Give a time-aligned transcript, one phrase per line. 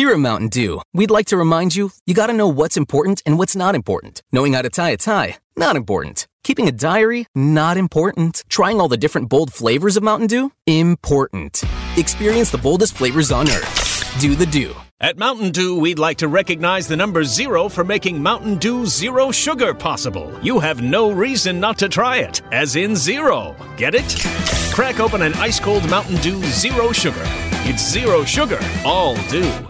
[0.00, 3.36] Here at Mountain Dew, we'd like to remind you you gotta know what's important and
[3.38, 4.22] what's not important.
[4.32, 6.26] Knowing how to tie a tie, not important.
[6.42, 8.42] Keeping a diary, not important.
[8.48, 11.62] Trying all the different bold flavors of Mountain Dew, important.
[11.98, 14.18] Experience the boldest flavors on earth.
[14.18, 14.74] Do the Dew.
[15.02, 19.30] At Mountain Dew, we'd like to recognize the number zero for making Mountain Dew Zero
[19.30, 20.32] Sugar possible.
[20.42, 23.54] You have no reason not to try it, as in zero.
[23.76, 24.16] Get it?
[24.72, 27.26] Crack open an ice cold Mountain Dew Zero Sugar.
[27.68, 29.69] It's zero sugar, all dew.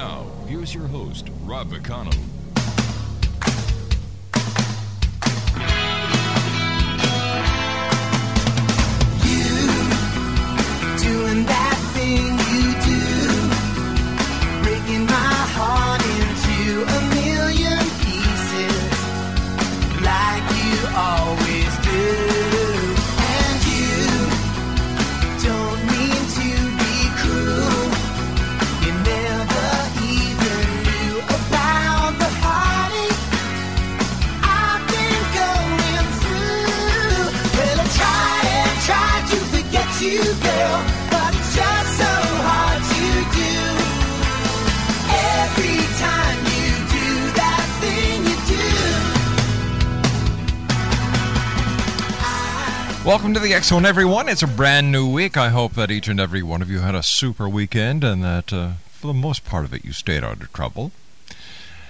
[0.00, 2.39] Now, here's your host, Rob McConnell.
[53.50, 54.28] The X Zone, everyone.
[54.28, 55.36] It's a brand new week.
[55.36, 58.52] I hope that each and every one of you had a super weekend and that,
[58.52, 60.92] uh, for the most part of it, you stayed out of trouble.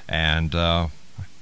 [0.09, 0.87] And uh,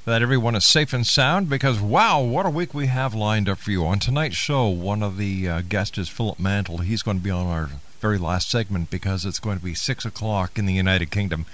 [0.06, 3.58] that everyone is safe and sound because, wow, what a week we have lined up
[3.58, 3.86] for you.
[3.86, 6.78] On tonight's show, one of the uh, guests is Philip Mantle.
[6.78, 10.04] He's going to be on our very last segment because it's going to be 6
[10.04, 11.46] o'clock in the United Kingdom.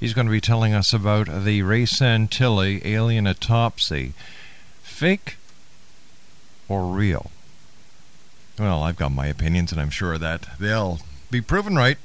[0.00, 4.14] He's going to be telling us about the Ray Santilli alien autopsy.
[4.82, 5.36] Fake
[6.66, 7.30] or real?
[8.58, 11.00] Well, I've got my opinions, and I'm sure that they'll
[11.30, 11.98] be proven right.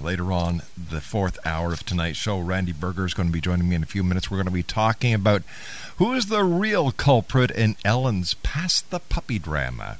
[0.00, 3.68] Later on, the fourth hour of tonight's show, Randy Burger is going to be joining
[3.68, 4.30] me in a few minutes.
[4.30, 5.42] We're going to be talking about
[5.96, 9.98] who is the real culprit in Ellen's Past the Puppy drama.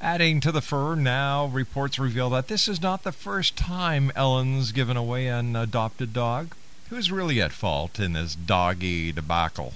[0.00, 4.72] Adding to the fur, now reports reveal that this is not the first time Ellen's
[4.72, 6.54] given away an adopted dog.
[6.88, 9.74] Who's really at fault in this doggy debacle?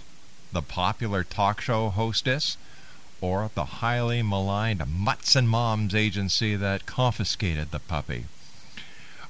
[0.52, 2.56] The popular talk show hostess?
[3.20, 8.26] Or the highly maligned Mutts and Moms agency that confiscated the puppy?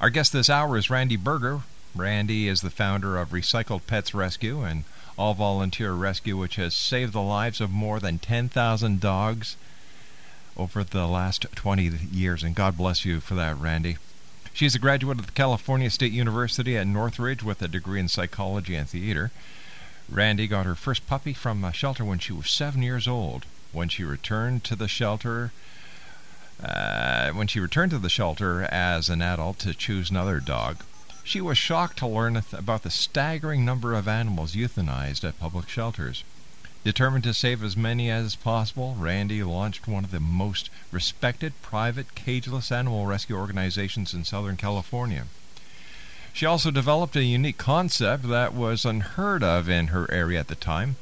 [0.00, 1.62] Our guest this hour is Randy Burger.
[1.94, 4.84] Randy is the founder of Recycled Pets Rescue and
[5.16, 9.56] all volunteer rescue, which has saved the lives of more than 10,000 dogs
[10.56, 12.42] over the last 20 years.
[12.44, 13.96] And God bless you for that, Randy.
[14.52, 18.74] She's a graduate of the California State University at Northridge with a degree in psychology
[18.74, 19.30] and theater.
[20.08, 23.44] Randy got her first puppy from a shelter when she was seven years old.
[23.72, 25.52] When she returned to the shelter,
[26.62, 30.82] uh, when she returned to the shelter as an adult to choose another dog,
[31.22, 36.24] she was shocked to learn about the staggering number of animals euthanized at public shelters.
[36.84, 42.14] Determined to save as many as possible, Randy launched one of the most respected private
[42.14, 45.26] cageless animal rescue organizations in Southern California.
[46.38, 50.54] She also developed a unique concept that was unheard of in her area at the
[50.54, 50.94] time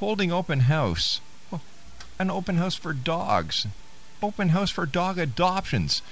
[0.00, 1.22] holding open house.
[2.18, 3.66] An open house for dogs.
[4.22, 6.02] Open house for dog adoptions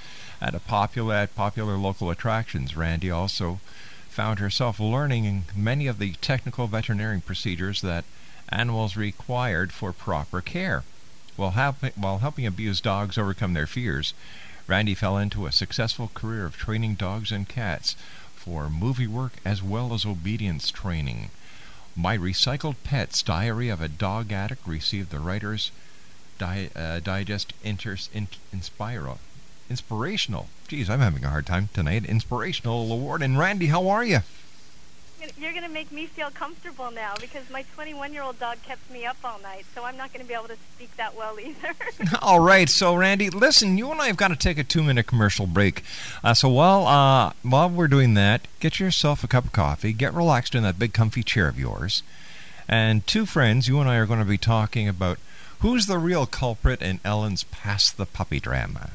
[0.41, 2.75] at a popular at popular local attractions.
[2.75, 3.59] Randy also
[4.09, 8.03] found herself learning many of the technical veterinary procedures that
[8.49, 10.83] animals required for proper care.
[11.35, 14.15] While, help, while helping abused dogs overcome their fears,
[14.65, 17.95] Randy fell into a successful career of training dogs and cats
[18.43, 21.29] for movie work as well as obedience training.
[21.95, 25.71] My Recycled Pets Diary of a Dog Addict received the Writer's
[26.39, 28.27] Di- uh, Digest Inter- in-.
[29.69, 30.49] Inspirational.
[30.67, 32.05] Geez, I'm having a hard time tonight.
[32.05, 33.21] Inspirational award.
[33.21, 34.19] And Randy, how are you?
[35.37, 38.89] You're going to make me feel comfortable now because my 21 year old dog kept
[38.89, 41.39] me up all night, so I'm not going to be able to speak that well
[41.39, 41.73] either.
[42.21, 45.05] all right, so Randy, listen, you and I have got to take a two minute
[45.07, 45.83] commercial break.
[46.23, 50.13] Uh, so while uh, while we're doing that, get yourself a cup of coffee, get
[50.13, 52.01] relaxed in that big comfy chair of yours,
[52.67, 55.19] and two friends, you and I are going to be talking about
[55.59, 58.91] who's the real culprit in Ellen's Pass the Puppy drama.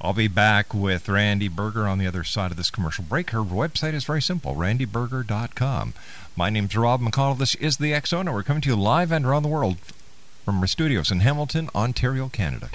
[0.00, 3.30] I'll be back with Randy Burger on the other side of this commercial break.
[3.30, 5.94] Her website is very simple, randyburger.com.
[6.36, 7.38] My name's Rob McConnell.
[7.38, 8.32] This is the Zone.
[8.32, 9.78] We're coming to you live and around the world
[10.44, 12.68] from our studios in Hamilton, Ontario, Canada.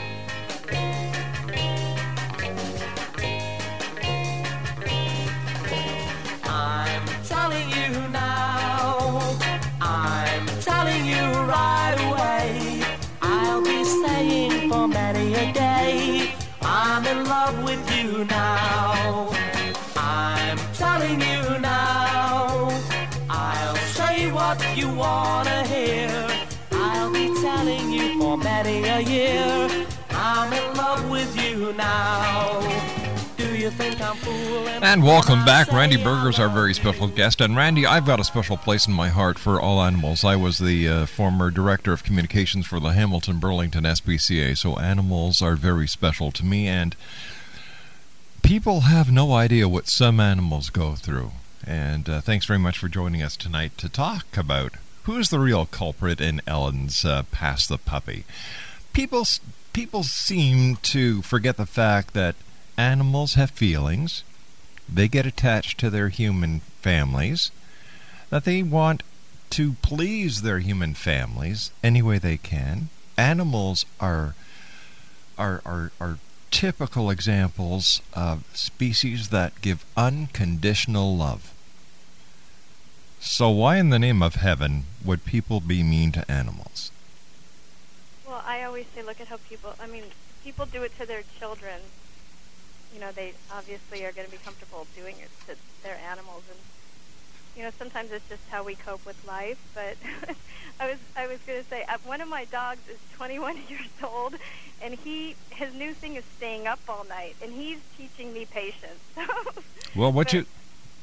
[17.50, 19.28] Love with you now.
[19.96, 22.70] I'm telling you now.
[23.28, 26.28] I'll say what you wanna hear.
[26.72, 29.88] I'll be telling you for many a year.
[30.12, 32.60] I'm in love with you now.
[33.36, 34.84] Do you think I'm fooling?
[34.84, 35.72] And welcome back.
[35.72, 37.42] Randy say Burger's I our very special guest.
[37.42, 40.24] And Randy, I've got a special place in my heart for all animals.
[40.24, 45.42] I was the uh, former director of communications for the Hamilton Burlington SPCA, so animals
[45.42, 46.68] are very special to me.
[46.68, 46.96] And
[48.50, 51.34] people have no idea what some animals go through.
[51.68, 54.74] And uh, thanks very much for joining us tonight to talk about
[55.04, 58.24] who's the real culprit in Ellen's uh, Pass the Puppy.
[58.92, 59.24] People,
[59.72, 62.34] people seem to forget the fact that
[62.76, 64.24] animals have feelings
[64.92, 67.52] they get attached to their human families,
[68.32, 69.04] that they want
[69.52, 72.90] to please their human families any way they can.
[73.16, 74.34] Animals are
[75.38, 76.18] are are, are
[76.52, 81.54] typical examples of species that give unconditional love.
[83.20, 86.92] So why in the name of heaven would people be mean to animals?
[88.30, 90.04] well, I always say, look at how people, I mean,
[90.44, 91.82] people do it to their children.
[92.94, 96.44] You know, they obviously are going to be comfortable doing it to their animals.
[96.50, 96.60] And,
[97.58, 99.58] you know, sometimes it's just how we cope with life.
[99.74, 99.98] But
[100.80, 103.88] I was, I was going to say, uh, one of my dogs is 21 years
[104.04, 104.36] old,
[104.82, 109.00] and he, his new thing is staying up all night, and he's teaching me patience.
[109.96, 110.46] Well, what But- you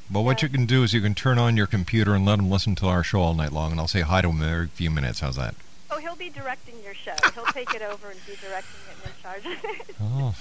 [0.09, 0.47] well, what yeah.
[0.47, 2.85] you can do is you can turn on your computer and let him listen to
[2.87, 5.19] our show all night long, and I'll say hi to him every few minutes.
[5.19, 5.55] How's that?
[5.91, 7.13] Oh, he'll be directing your show.
[7.35, 9.95] He'll take it over and be directing it and in charge of it.
[10.01, 10.35] Oh.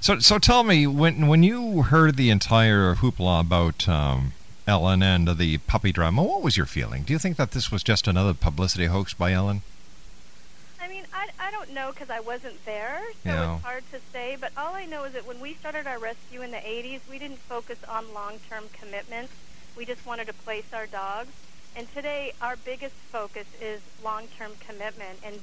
[0.00, 4.32] So, so tell me when when you heard the entire hoopla about um,
[4.66, 7.04] Ellen and the puppy drama, what was your feeling?
[7.04, 9.62] Do you think that this was just another publicity hoax by Ellen?
[10.80, 13.54] I mean, I, I don't know because I wasn't there, so Yeah.
[13.54, 14.36] it's hard to say.
[14.40, 17.18] But all I know is that when we started our rescue in the 80s, we
[17.18, 19.32] didn't focus on long-term commitments.
[19.76, 21.30] We just wanted to place our dogs.
[21.76, 25.40] And today, our biggest focus is long-term commitment and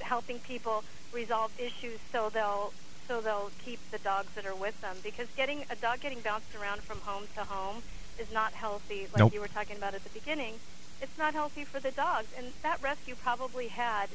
[0.00, 2.72] helping people resolve issues so they'll
[3.08, 4.96] so they'll keep the dogs that are with them.
[5.02, 7.82] Because getting a dog getting bounced around from home to home
[8.18, 9.32] is not healthy, like Nope.
[9.34, 10.54] you were talking about at the beginning.
[11.00, 12.28] It's not healthy for the dogs.
[12.36, 14.08] And that rescue probably had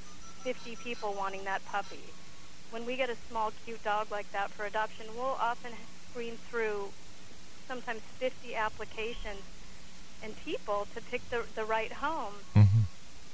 [0.44, 2.00] 50 people wanting that puppy.
[2.72, 5.74] When we get a small, cute dog like that for adoption, we'll often
[6.10, 6.90] screen through
[7.68, 9.42] sometimes 50 applications
[10.24, 12.34] and people to pick the, the right home.
[12.54, 12.64] hmm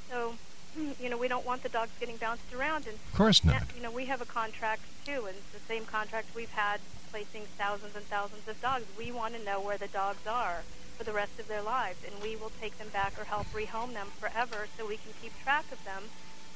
[0.10, 0.36] So,
[1.02, 2.88] you know, we don't want the dogs getting bounced around.
[2.88, 3.64] And Of course not.
[3.76, 6.80] you know, we have a contract too, and it's the same contract we've had
[7.12, 8.86] placing thousands and thousands of dogs.
[8.98, 10.64] We want to know where the dogs are
[10.98, 13.94] for the rest of their lives, and we will take them back or help rehome
[13.94, 16.04] them forever so we can keep track of them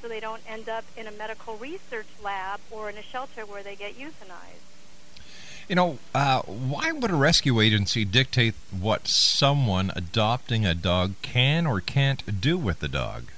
[0.00, 3.62] so they don't end up in a medical research lab or in a shelter where
[3.62, 4.66] they get euthanized.
[5.68, 11.66] You know, uh, why would a rescue agency dictate what someone adopting a dog can
[11.66, 13.28] or can't do with the dog?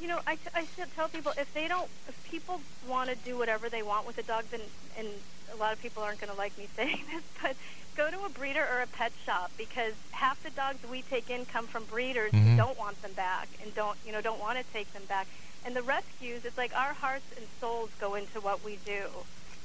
[0.00, 3.16] You know, I, t- I still tell people if they don't, if people want to
[3.16, 4.62] do whatever they want with a dog, then,
[4.98, 5.08] and
[5.52, 7.56] a lot of people aren't going to like me saying this, but
[7.96, 11.44] go to a breeder or a pet shop because half the dogs we take in
[11.46, 12.42] come from breeders Mhm.
[12.52, 15.26] who don't want them back and don't, you know, don't want to take them back.
[15.64, 19.08] And the rescues, it's like our hearts and souls go into what we do.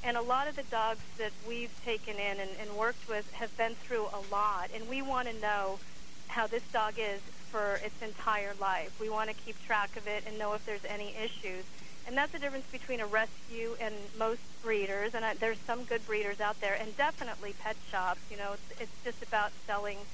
[0.03, 3.55] And a lot of the dogs that we've taken in and, and worked with have
[3.57, 5.79] been through a lot, and we want to know
[6.27, 8.91] how this dog is for its entire life.
[8.99, 11.63] We want to keep track of it and know if there's any issues.
[12.05, 15.11] And that's the difference between a rescue and most breeders.
[15.13, 18.21] And I, there's some good breeders out there, and definitely pet shops.
[18.29, 20.05] You know, it's, it's just about selling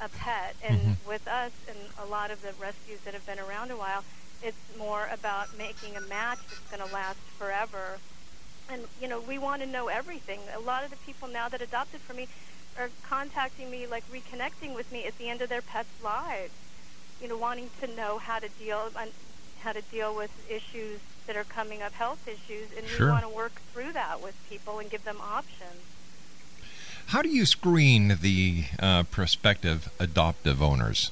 [0.00, 0.56] a pet.
[0.62, 0.96] And Mhm.
[1.06, 4.04] with us and a lot of the rescues that have been around a while,
[4.42, 8.00] it's more about making a match that's going to last forever.
[8.68, 10.42] And you know, we want to know everything.
[10.54, 12.28] A lot of the people now that adopted from me
[12.76, 16.54] are contacting me, like reconnecting with me at the end of their pets' lives.
[17.20, 19.12] You know, wanting to know how to deal on
[19.56, 21.00] how to deal with issues
[21.32, 23.06] that are coming up, health issues, and Sure.
[23.06, 25.80] we want to work through that with people and give them options.
[27.06, 31.10] How do you screen the uh, prospective adoptive owners?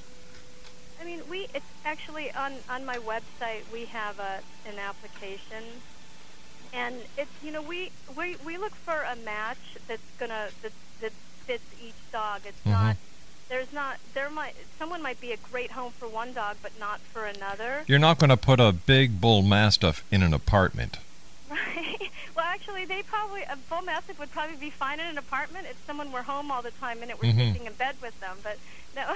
[1.01, 5.65] I mean, we it's actually on on my website we have a an application,
[6.75, 11.13] and it's you know we we we look for a match that's gonna that that
[11.47, 12.43] fits each dog.
[12.45, 12.73] It's Mhm.
[12.73, 12.97] not
[13.51, 17.01] there's not there might someone might be a great home for one dog but not
[17.13, 17.83] for another.
[17.87, 20.99] You're not going to put a big bull mastiff in an apartment.
[21.51, 21.97] Right.
[22.37, 25.77] Well, actually, they probably a bull mastiff would probably be fine in an apartment if
[25.87, 27.35] someone were home all the time and it were Mhm.
[27.53, 28.39] sleeping in bed with them.
[28.43, 28.57] But
[28.97, 29.15] no,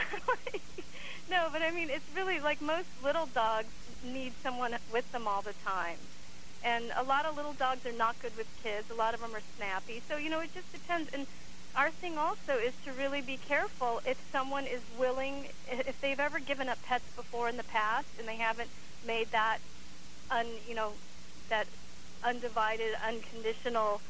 [1.31, 1.49] no.
[1.53, 3.69] But I mean, it's really like most little dogs
[4.03, 5.97] need someone with them all the time,
[6.65, 8.91] and a lot of little dogs are not good with kids.
[8.91, 10.03] A lot of them are snappy.
[10.09, 11.09] So you know, it just depends.
[11.15, 11.27] And
[11.77, 16.39] our thing also is to really be careful if someone is willing, if they've ever
[16.39, 18.71] given up pets before in the past and they haven't
[19.07, 19.59] made that,
[20.31, 20.93] un, you know,
[21.49, 21.67] that
[22.23, 24.01] undivided, unconditional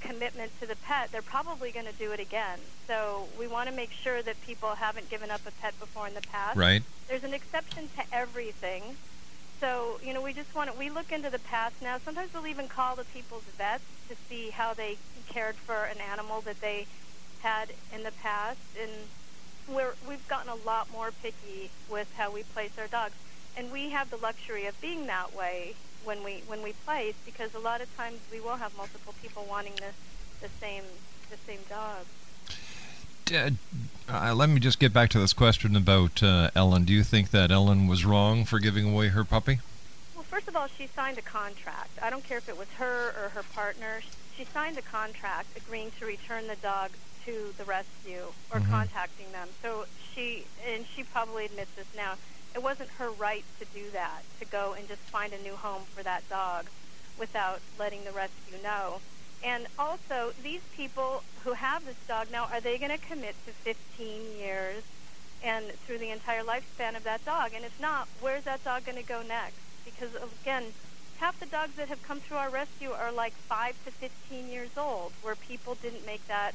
[0.00, 2.58] commitment to the pet, they're probably going to do it again.
[2.86, 6.14] So we want to make sure that people haven't given up a pet before in
[6.14, 6.56] the past.
[6.56, 6.82] Right.
[7.08, 8.96] There's an exception to everything.
[9.60, 11.98] So, you know, we just want to, we look into the past now.
[12.02, 14.96] Sometimes we'll even call the people's vets to see how they
[15.30, 16.86] cared for an animal that they
[17.40, 18.58] had in the past.
[18.80, 18.90] And
[19.68, 23.14] we're, we've gotten a lot more picky with how we place our dogs.
[23.56, 27.54] And we have the luxury of being that way when we when we place because
[27.54, 29.92] a lot of times we will have multiple people wanting the
[30.40, 30.84] the same
[31.30, 32.06] the same dog.
[33.26, 33.56] D-
[34.08, 36.84] uh, let me just get back to this question about uh, Ellen.
[36.84, 39.60] Do you think that Ellen was wrong for giving away her puppy?
[40.16, 41.90] Well, first of all, she signed a contract.
[42.02, 44.00] I don't care if it was her or her partner.
[44.40, 48.70] She signed a contract agreeing to return the dog to the rescue or Mhm.
[48.70, 49.50] contacting them.
[49.60, 52.16] So she and she probably admits this now.
[52.54, 55.84] It wasn't her right to do that, to go and just find a new home
[55.94, 56.70] for that dog
[57.18, 59.02] without letting the rescue know.
[59.42, 63.52] And also, these people who have this dog now, are they going to commit to
[63.52, 64.82] 15 years
[65.42, 67.52] and through the entire lifespan of that dog?
[67.52, 69.60] And if not, where's that dog going to go next?
[69.84, 70.72] Because again,
[71.20, 74.70] half the dogs that have come through our rescue are like 5 to 15 years
[74.76, 76.52] old, where people didn't make that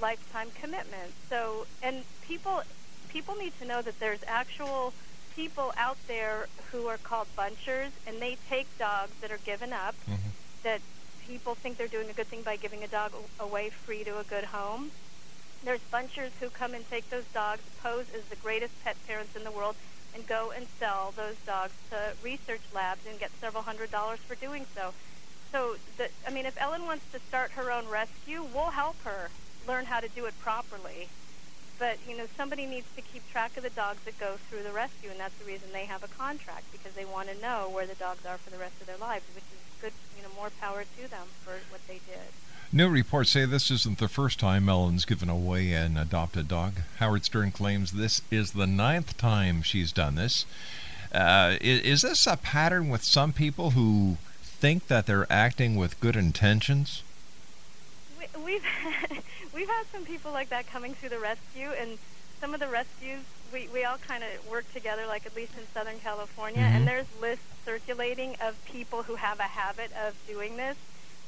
[0.00, 1.12] lifetime commitment.
[1.28, 2.62] So, and people
[3.08, 4.92] people need to know that there's actual
[5.34, 9.94] people out there who are called bunchers, and they take dogs that are given up
[10.06, 10.32] Mhm.
[10.62, 10.80] that
[11.26, 14.24] people think they're doing a good thing by giving a dog away free to a
[14.24, 14.92] good home.
[15.64, 19.42] There's bunchers who come and take those dogs, pose as the greatest pet parents in
[19.42, 19.76] the world,
[20.14, 24.34] and go and sell those dogs to research labs and get several hundred dollars for
[24.34, 24.92] doing so.
[25.52, 29.30] So, the, I mean, if Ellen wants to start her own rescue, we'll help her
[29.66, 31.08] learn how to do it properly.
[31.78, 34.72] But, you know, somebody needs to keep track of the dogs that go through the
[34.72, 37.86] rescue, and that's the reason they have a contract, because they want to know where
[37.86, 40.50] the dogs are for the rest of their lives, which is good, you know, more
[40.60, 42.47] power to them for what they did.
[42.70, 46.74] New reports say this isn't the first time Ellen's given away an adopted dog.
[46.98, 50.44] Howard Stern claims this is the ninth time she's done this.
[51.12, 55.98] Uh, is, is this a pattern with some people who think that they're acting with
[56.00, 57.02] good intentions?
[58.18, 58.64] We, we've
[59.54, 61.96] we've had some people like that coming through the rescue, and
[62.38, 63.20] some of the rescues
[63.50, 66.76] we, we all kind of work together, like at least in Southern California, Mhm.
[66.76, 70.76] and there's lists circulating of people who have a habit of doing this,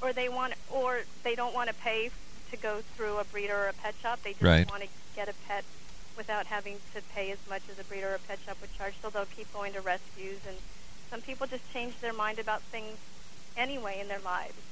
[0.02, 2.10] or they want, or they don't want to pay
[2.50, 4.20] to go through a breeder or a pet shop.
[4.24, 4.68] They just Right.
[4.68, 5.64] want to get a pet
[6.16, 8.94] without having to pay as much as a breeder or a pet shop would charge.
[9.02, 10.58] So they'll keep going to rescues, and
[11.10, 12.98] some people just change their mind about things
[13.56, 14.58] anyway in their lives.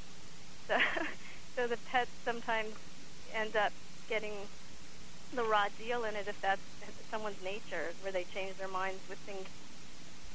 [0.69, 0.75] So,
[1.57, 2.75] so the pets sometimes
[3.35, 3.73] end up
[4.09, 4.49] getting
[5.35, 6.61] the raw deal in it if that's
[7.11, 9.49] someone's nature, where they change their minds with things,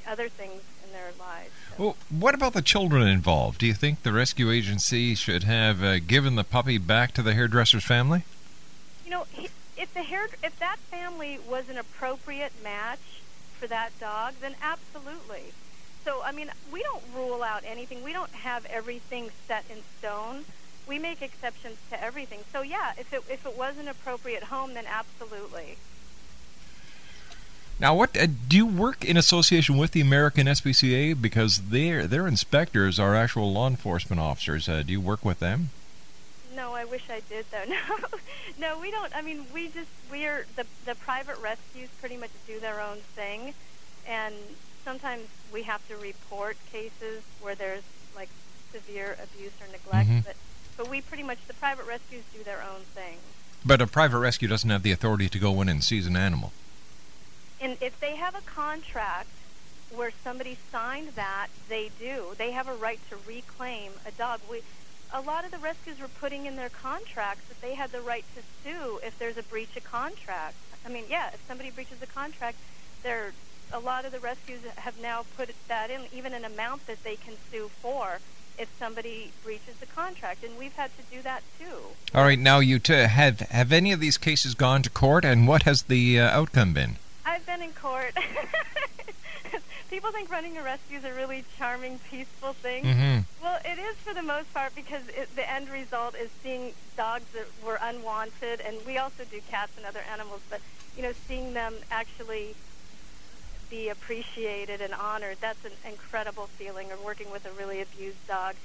[0.08, 1.50] other things in their lives.
[1.78, 3.60] So- Well, what about the children involved?
[3.60, 7.34] Do you think the rescue agency should have uh, given the puppy back to the
[7.34, 8.24] hairdresser's family?
[9.06, 9.26] You know,
[9.78, 13.00] if the hair, if that family was an appropriate match
[13.60, 15.54] for that dog, then absolutely.
[16.06, 18.04] So, I mean, we don't rule out anything.
[18.04, 20.46] We don't have everything set in stone.
[20.88, 22.42] We make exceptions to everything.
[22.52, 25.78] So, yeah, if it if it was an appropriate home, then absolutely.
[27.84, 32.28] Now, what uh, do you work in association with the American SPCA because their their
[32.30, 34.70] inspectors are actual law enforcement officers?
[34.70, 35.70] Uh, do you work with them?
[36.56, 37.66] No, I wish I did though.
[37.68, 38.08] No,
[38.58, 39.14] no, we don't.
[39.14, 43.54] I mean, we just we're the the private rescues pretty much do their own thing,
[44.08, 44.34] and
[44.86, 47.84] sometimes we have to report cases where there's
[48.16, 48.30] like
[48.72, 50.10] severe abuse or neglect.
[50.10, 50.24] Mhm.
[50.24, 50.38] But
[50.78, 53.18] but we pretty much the private rescues do their own thing.
[53.66, 56.54] But a private rescue doesn't have the authority to go in and seize an animal.
[57.64, 59.30] And if they have a contract
[59.90, 62.36] where somebody signed that, they do.
[62.38, 64.42] They have a right to reclaim a dog.
[64.52, 64.64] We,
[65.14, 68.26] a lot of the rescues were putting in their contracts that they had the right
[68.36, 70.56] to sue if there's a breach of contract.
[70.86, 72.58] I mean, yeah, if somebody breaches a contract,
[73.02, 73.32] there
[73.72, 77.16] a lot of the rescues have now put that in, even an amount that they
[77.16, 78.20] can sue for
[78.60, 81.78] if somebody breaches the contract, and we've had to do that too.
[82.14, 85.48] All right, now you t- have have any of these cases gone to court, and
[85.48, 86.98] what has the uh, outcome been?
[87.26, 88.14] I've been in court.
[89.90, 92.84] People think running a rescue is a really charming, peaceful thing.
[92.84, 93.26] Mhm.
[93.42, 97.26] Well, it is for the most part because it, the end result is seeing dogs
[97.34, 100.62] that were unwanted, and we also do cats and other animals, but
[100.96, 102.56] you know, seeing them actually
[103.70, 105.38] be appreciated and honored.
[105.42, 106.92] That's an incredible feeling.
[106.92, 108.56] Or working with a really abused dog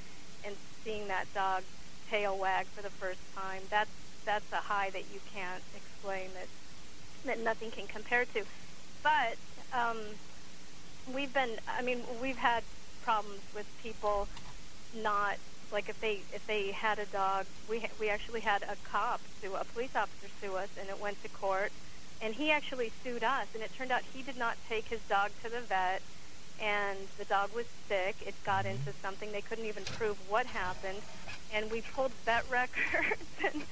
[0.45, 1.65] and seeing that dog
[2.11, 3.65] tail wag for the first time.
[3.71, 3.91] That's
[4.27, 6.35] that's a high that you can't explain.
[6.35, 6.49] That
[7.25, 8.45] that nothing can compare to.
[9.03, 9.37] But
[9.73, 9.99] um,
[11.15, 11.51] we've been.
[11.69, 12.63] I mean, we've had
[13.03, 14.29] problems with people
[15.03, 15.37] not
[15.73, 17.47] like if they if they had a dog.
[17.69, 21.01] We ha- we actually had a cop sue a police officer sue us, and it
[21.01, 21.73] went to court.
[22.21, 25.31] And he actually sued us, and it turned out he did not take his dog
[25.45, 26.03] to the vet,
[26.61, 28.17] and the dog was sick.
[28.27, 30.99] It got into something they couldn't even prove what happened,
[31.53, 33.23] and we pulled vet records.
[33.45, 33.63] and,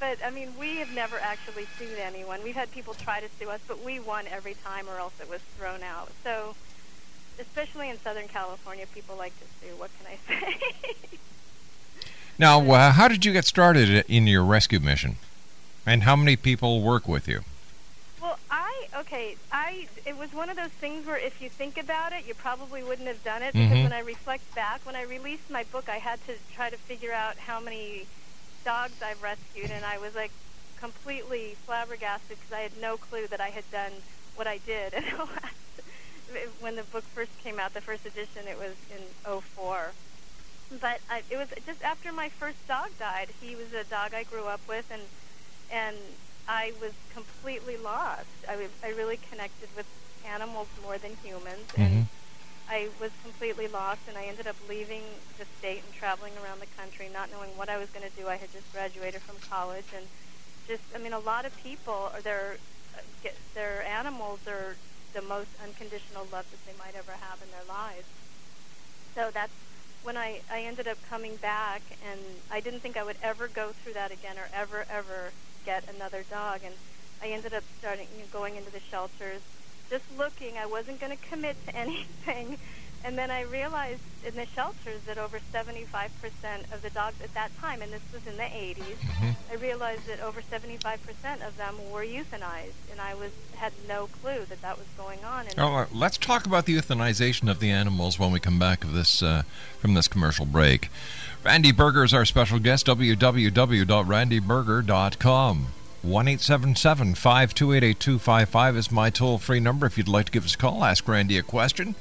[0.00, 2.42] but I mean, we have never actually sued anyone.
[2.42, 5.28] We've had people try to sue us, but we won every time, or else it
[5.28, 6.10] was thrown out.
[6.24, 6.56] So,
[7.38, 9.76] especially in Southern California, people like to sue.
[9.76, 11.18] What can I say?
[12.38, 15.16] Now, uh, how did you get started in your rescue mission,
[15.86, 17.42] and how many people work with you?
[18.20, 19.36] Well, I okay.
[19.52, 22.82] I it was one of those things where if you think about it, you probably
[22.82, 23.84] wouldn't have done it because Mhm.
[23.84, 27.12] when I reflect back, when I released my book, I had to try to figure
[27.12, 28.06] out how many
[28.64, 30.32] dogs I've rescued, and I was like
[30.78, 33.92] completely flabbergasted because I had no clue that I had done
[34.36, 34.92] what I did.
[35.18, 35.54] last,
[36.60, 39.92] when the book first came out, the first edition, it was in '04.
[40.80, 43.28] But I, it was just after my first dog died.
[43.40, 45.02] He was a dog I grew up with, and
[45.70, 45.96] and
[46.48, 48.26] I was completely lost.
[48.48, 49.86] I, was, I really connected with
[50.26, 52.19] animals more than humans, and mm-hmm.
[52.70, 54.00] I was completely lost.
[54.08, 55.02] And I ended up leaving
[55.38, 58.28] the state and traveling around the country, not knowing what I was going to do.
[58.28, 60.06] I had just graduated from college, and
[60.68, 62.56] just I mean, a lot of people are their
[62.96, 64.76] uh, their animals are
[65.12, 68.06] the most unconditional love that they might ever have in their lives.
[69.14, 69.52] So that's
[70.04, 73.72] when I, I ended up coming back, and I didn't think I would ever go
[73.82, 75.32] through that again or ever, ever
[75.66, 76.60] get another dog.
[76.64, 76.74] And
[77.22, 79.42] I ended up starting you know, going into the shelters
[79.90, 80.56] just looking.
[80.56, 82.58] I wasn't going to commit to anything.
[83.02, 86.10] And then I realized in the shelters that over 75%
[86.70, 89.30] of the dogs at that time, and this was in the 80s, Mm-hmm.
[89.50, 94.44] I realized that over 75% of them were euthanized, and I was had no clue
[94.48, 95.46] that that was going on.
[95.46, 98.84] And Oh, uh, let's talk about the euthanization of the animals when we come back
[98.84, 99.42] of this uh,
[99.78, 100.88] from this commercial break.
[101.42, 102.86] Randy Burger is our special guest.
[102.86, 105.66] www.randyburger.com.
[106.02, 109.60] One eight seven seven five two eight eight two five five is my toll free
[109.60, 109.86] number.
[109.86, 111.94] If you'd like to give us a call, ask Randy a question.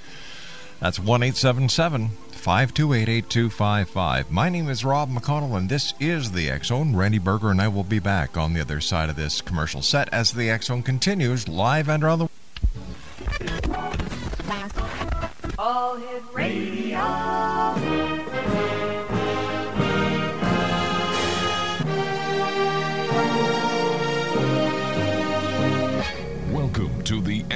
[0.79, 4.31] That's one eight seven seven five two eight eight two five five.
[4.31, 6.95] My name is Rob McConnell, and this is the Zone.
[6.95, 10.07] Randy Burger and I will be back on the other side of this commercial set
[10.13, 12.29] as the Zone continues live and around the.
[15.59, 17.58] All Hit Radio.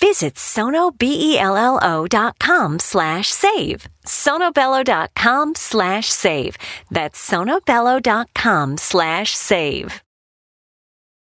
[0.00, 3.88] Visit sonobello.com slash save.
[4.06, 6.56] sonobello.com slash save.
[6.90, 10.02] That's sonobello.com slash save.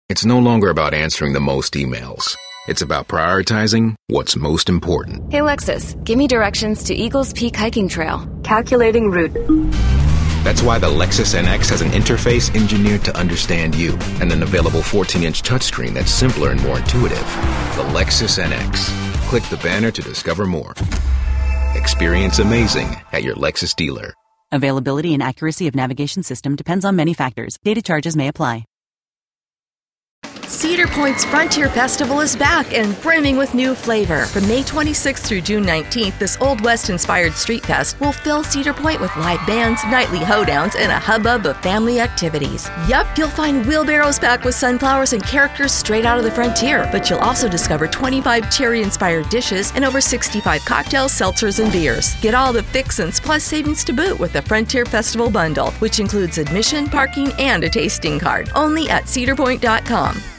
[0.08, 2.34] It's no longer about answering the most emails.
[2.66, 5.30] It's about prioritizing what's most important.
[5.30, 8.26] Hey Lexus, give me directions to Eagles Peak Hiking Trail.
[8.42, 9.34] Calculating route.
[10.48, 14.80] That's why the Lexus NX has an interface engineered to understand you and an available
[14.80, 17.18] 14 inch touchscreen that's simpler and more intuitive.
[17.76, 18.88] The Lexus NX.
[19.28, 20.72] Click the banner to discover more.
[21.74, 24.14] Experience amazing at your Lexus dealer.
[24.50, 27.58] Availability and accuracy of navigation system depends on many factors.
[27.62, 28.64] Data charges may apply.
[30.48, 34.24] Cedar Point's Frontier Festival is back and brimming with new flavor.
[34.24, 38.72] From May 26th through June 19th, this Old West inspired street fest will fill Cedar
[38.72, 42.70] Point with live bands, nightly hoedowns, and a hubbub of family activities.
[42.88, 47.10] Yup, you'll find wheelbarrows packed with sunflowers and characters straight out of the frontier, but
[47.10, 52.18] you'll also discover 25 cherry inspired dishes and over 65 cocktails, seltzers, and beers.
[52.22, 56.38] Get all the fixins plus savings to boot with the Frontier Festival bundle, which includes
[56.38, 58.48] admission, parking, and a tasting card.
[58.54, 60.37] Only at cedarpoint.com.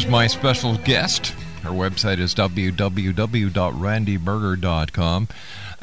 [0.00, 1.26] Is my special guest.
[1.62, 5.28] Her website is www.randyburger.com.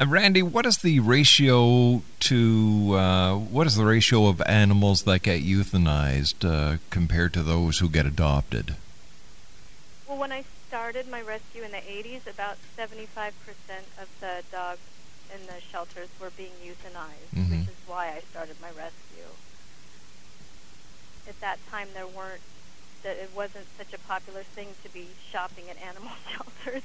[0.00, 5.22] And Randy, what is the ratio to uh, what is the ratio of animals that
[5.22, 8.74] get euthanized uh, compared to those who get adopted?
[10.08, 13.30] Well, when I started my rescue in the 80s, about 75%
[14.02, 14.80] of the dogs
[15.32, 17.50] in the shelters were being euthanized, Mhm.
[17.50, 19.28] which is why I started my rescue.
[21.28, 22.40] At that time, there weren't
[23.02, 26.82] that it wasn't such a popular thing to be shopping at animal shelters.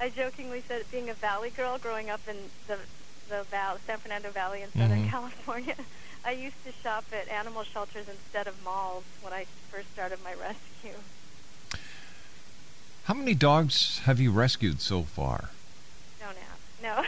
[0.00, 2.36] I jokingly said, being a valley girl growing up in
[2.68, 2.78] the
[3.28, 5.10] the val- San Fernando Valley in Southern Mhm.
[5.10, 5.74] California,
[6.24, 10.34] I used to shop at animal shelters instead of malls when I first started my
[10.34, 10.98] rescue.
[13.04, 15.50] How many dogs have you rescued so far?
[16.20, 16.82] Don't ask.
[16.82, 17.04] No,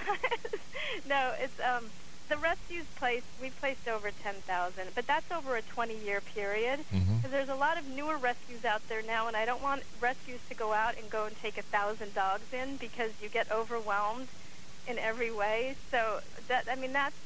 [1.09, 1.33] no.
[1.39, 1.91] It's um,
[2.29, 3.27] the rescues placed.
[3.41, 6.81] We've placed over ten thousand, but that's over a twenty-year period.
[6.91, 7.31] Because Mhm.
[7.31, 10.55] there's a lot of newer rescues out there now, and I don't want rescues to
[10.55, 14.29] go out and go and take a thousand dogs in because you get overwhelmed
[14.87, 15.77] in every way.
[15.91, 17.17] So that I mean that's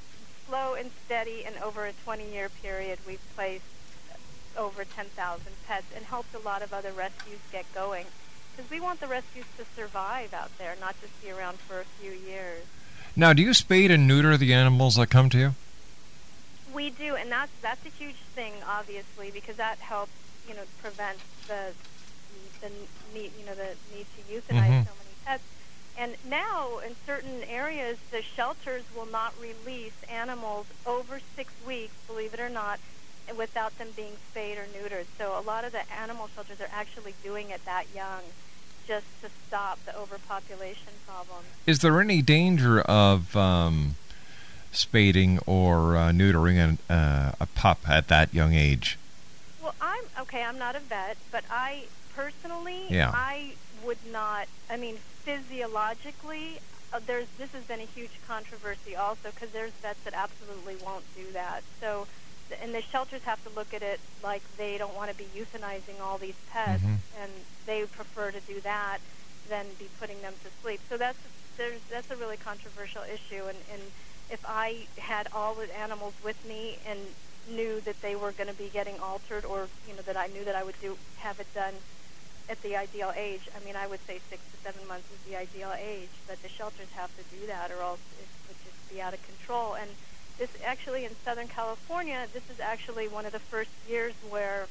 [0.47, 3.65] slow and steady, and over a twenty-year period, we've placed
[4.57, 8.07] over 10,000 pets and helped a lot of other rescues get going.
[8.57, 11.85] Because we want the rescues to survive out there, not just be around for a
[12.01, 12.65] few years.
[13.19, 15.55] Now, do you spade and neuter the animals that come to you?
[16.73, 20.13] We do, and that's that's a huge thing, obviously, because that helps,
[20.49, 21.75] you know, prevent the
[22.61, 22.71] the
[23.13, 24.87] need, you know, the need to euthanize Mhm.
[24.87, 25.43] so many pets.
[25.99, 32.35] And now, in certain areas, the shelters will not release animals over six weeks, believe
[32.35, 32.79] it or not,
[33.37, 35.07] without them being spayed or neutered.
[35.19, 38.23] So a lot of the animal shelters are actually doing it that young,
[38.89, 41.45] just to stop the overpopulation problem.
[41.67, 43.97] Is there any danger of um,
[44.73, 48.99] spading or uh, neutering an, uh, a pup at that young age?
[49.63, 50.43] Well, I'm okay.
[50.43, 51.85] I'm not a vet, but I
[52.17, 53.13] personally, Yeah.
[53.15, 53.53] I
[53.85, 54.49] would not.
[54.71, 56.59] I mean, physiologically,
[56.93, 61.05] uh, there's this has been a huge controversy also because there's vets that absolutely won't
[61.15, 61.63] do that.
[61.81, 62.07] So,
[62.63, 66.01] and the shelters have to look at it like they don't want to be euthanizing
[66.01, 67.01] all these pets, Mhm.
[67.17, 67.33] and
[67.67, 68.99] they prefer to do that
[69.49, 70.81] than be putting them to sleep.
[70.89, 71.19] So that's
[71.57, 73.93] there's that's a really controversial issue, and and
[74.31, 77.15] if I had all the animals with me and
[77.47, 80.45] knew that they were going to be getting altered, or you know that I knew
[80.45, 81.75] that I would do have it done
[82.49, 83.43] at the ideal age.
[83.55, 86.49] I mean, I would say six to seven months is the ideal age, but the
[86.49, 89.75] shelters have to do that, or else it would just be out of control.
[89.75, 89.91] And
[90.39, 94.67] this actually in Southern California, this is actually one of the first years where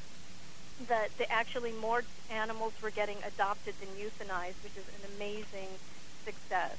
[0.88, 5.68] that the actually more animals were getting adopted than euthanized, which is an amazing
[6.24, 6.76] success.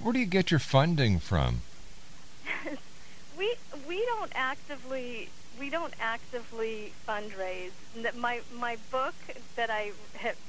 [0.00, 1.62] Where do you get your funding from?
[3.38, 3.54] we
[3.88, 7.70] we don't actively we don't actively fundraise.
[8.16, 9.14] My my book
[9.56, 9.92] that I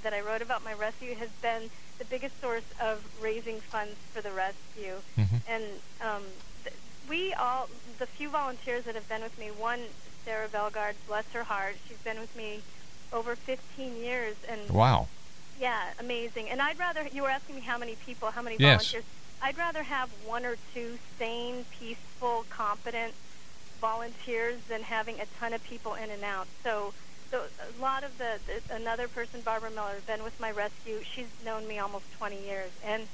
[0.03, 4.21] that I wrote about my rescue has been the biggest source of raising funds for
[4.21, 5.01] the rescue.
[5.17, 5.41] Mhm.
[5.47, 5.63] And
[6.01, 6.23] um,
[6.63, 6.75] th-
[7.09, 9.47] we all the few volunteers that have been with me.
[9.51, 9.81] One
[10.25, 12.61] Sarah Belgard, bless her heart, she's been with me
[13.13, 14.35] over 15 years.
[14.47, 15.07] And Wow.
[15.59, 16.49] yeah, amazing.
[16.49, 18.91] And I'd rather you were asking me how many people, how many Yes.
[18.91, 19.05] volunteers.
[19.41, 23.13] I'd rather have one or two sane, peaceful, competent
[23.79, 26.47] volunteers than having a ton of people in and out.
[26.63, 26.93] So,
[27.31, 30.99] so a lot of the, the another person, Barbara Miller, has been with my rescue.
[31.15, 33.07] She's known me almost 20 years and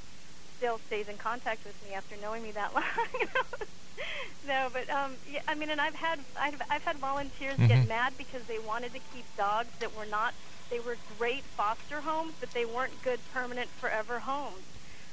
[0.58, 2.84] still stays in contact with me after knowing me that long.
[4.44, 7.88] no, but um, yeah, I mean, and I've had I've, I've had volunteers get Mhm.
[7.88, 10.34] mad because they wanted to keep dogs that were not
[10.70, 14.66] they were great foster homes, but they weren't good permanent forever homes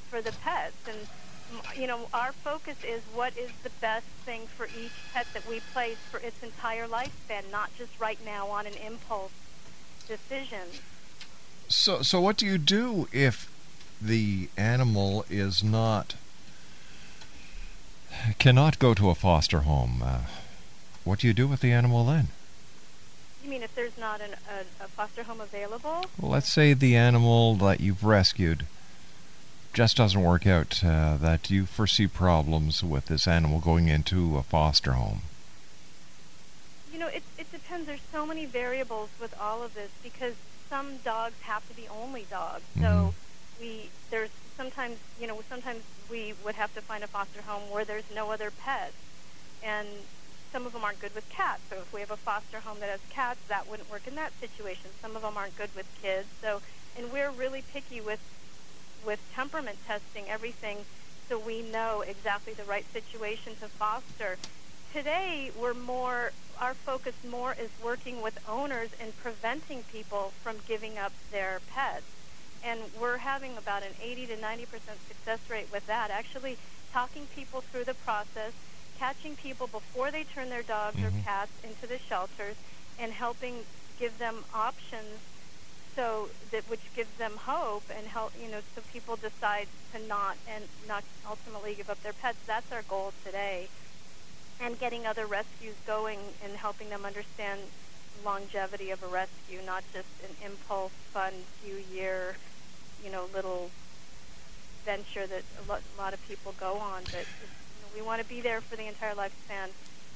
[0.08, 0.78] for the pets.
[0.86, 1.06] And
[1.76, 5.60] you know, our focus is what is the best thing for each pet that we
[5.72, 9.32] place for its entire lifespan, not just right now on an impulse
[10.06, 10.68] decision.
[11.68, 13.50] So, so what do you do if
[14.00, 16.14] the animal is not
[18.38, 20.02] cannot go to a foster home?
[20.04, 20.18] Uh,
[21.04, 22.28] what do you do with the animal then?
[23.42, 26.04] You mean if there's not an, a, a foster home available?
[26.18, 28.66] Well, let's say the animal that you've rescued
[29.72, 30.82] just doesn't work out.
[30.84, 35.22] Uh, that you foresee problems with this animal going into a foster home.
[36.92, 37.86] You know, it, it depends.
[37.86, 40.34] There's so many variables with all of this because
[40.68, 42.62] some dogs have to be only dogs.
[42.80, 43.14] So
[43.60, 47.84] we there's sometimes you know sometimes we would have to find a foster home where
[47.84, 48.94] there's no other pets,
[49.62, 49.86] and
[50.52, 51.60] some of them aren't good with cats.
[51.70, 54.32] So if we have a foster home that has cats, that wouldn't work in that
[54.40, 54.90] situation.
[55.00, 56.26] Some of them aren't good with kids.
[56.40, 56.60] So
[56.96, 58.20] and we're really picky with
[59.04, 60.78] with temperament testing everything
[61.28, 64.36] so we know exactly the right situation to foster.
[64.92, 70.98] Today, we're more, our focus more is working with owners and preventing people from giving
[70.98, 72.04] up their pets.
[72.64, 74.66] And we're having about an 80 to 90%
[75.06, 76.10] success rate with that.
[76.10, 76.58] Actually,
[76.92, 78.52] talking people through the process,
[78.98, 81.20] catching people before they turn their dogs or mm-hmm.
[81.20, 82.56] cats into the shelters,
[82.98, 83.64] and helping
[83.98, 85.20] give them options
[85.96, 90.36] so that which gives them hope and help you know so people decide to not
[90.46, 92.38] and not ultimately give up their pets.
[92.46, 93.68] That's our goal today.
[94.60, 97.60] And getting other rescues going and helping them understand
[98.24, 102.36] longevity of a rescue not just an impulse fun few year
[103.02, 103.70] you know little
[104.84, 107.02] venture that a lot, a lot of people go on.
[107.10, 107.46] But you
[107.82, 109.68] know, we want to be there for the entire lifespan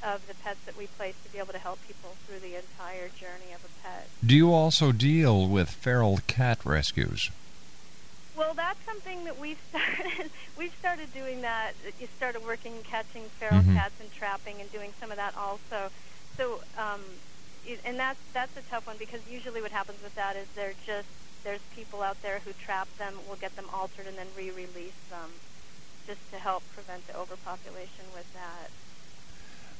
[0.04, 3.08] of the pets that we place to be able to help people through the entire
[3.08, 4.06] journey of a pet.
[4.24, 7.30] Do you also deal with feral cat rescues?
[8.36, 10.30] Well, that's something that we've started.
[10.58, 11.72] we've started doing that.
[12.00, 13.74] You started working catching feral Mhm.
[13.74, 15.90] cats and trapping and doing some of that also.
[16.36, 17.00] So, um,
[17.66, 20.74] it, and that's that's a tough one because usually what happens with that is they're
[20.84, 21.08] just
[21.44, 25.30] there's people out there who trap them, will get them altered, and then re-release them,
[26.06, 28.70] just to help prevent the overpopulation with that.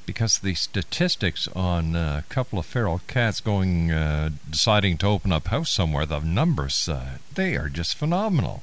[0.05, 5.47] Because the statistics on a couple of feral cats going, uh, deciding to open up
[5.47, 8.61] house somewhere, the numbers, uh, they are just phenomenal.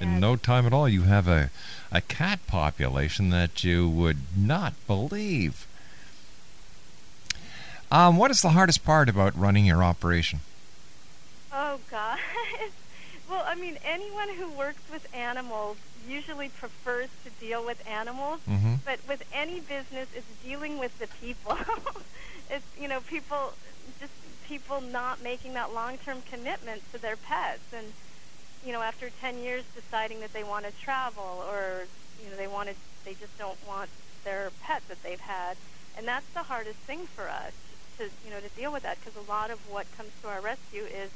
[0.00, 1.50] In no time at all, you have a,
[1.92, 5.66] a cat population that you would not believe.
[7.90, 10.40] Um, what is the hardest part about running your operation?
[11.52, 12.18] Oh God.
[13.30, 18.80] well, I mean, anyone who works with animals usually prefers to deal with animals, Mhm.
[18.84, 21.56] but with any business, it's dealing with the people.
[22.50, 23.54] it's you know people
[23.98, 24.12] just
[24.46, 27.92] people not making that long-term commitment to their pets, and
[28.62, 31.86] you know after 10 years deciding that they want to travel or
[32.18, 33.90] you know they want to they just don't want
[34.24, 35.56] their pet that they've had,
[35.96, 37.52] and that's the hardest thing for us
[37.98, 40.40] to you know to deal with that because a lot of what comes to our
[40.40, 41.10] rescue is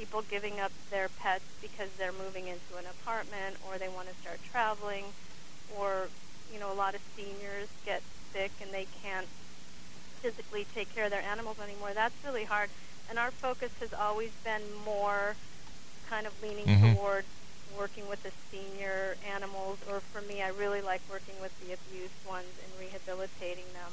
[0.00, 4.14] people giving up their pets because they're moving into an apartment or they want to
[4.14, 5.04] start traveling
[5.68, 6.10] or
[6.52, 9.28] you know a lot of seniors get sick and they can't
[10.22, 11.92] physically take care of their animals anymore.
[11.94, 12.70] That's really hard.
[13.08, 15.36] And our focus has always been more
[16.08, 16.92] kind of leaning Mhm.
[16.92, 17.26] toward
[17.68, 22.24] working with the senior animals or for me I really like working with the abused
[22.24, 23.92] ones and rehabilitating them.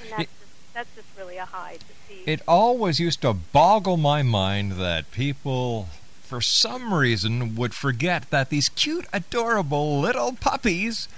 [0.00, 3.96] And that's just, that's just really a high to see It always used to boggle
[3.96, 5.88] my mind that people,
[6.22, 11.08] for some reason, would forget that these cute, adorable little puppies